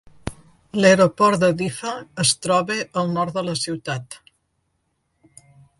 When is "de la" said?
3.39-3.57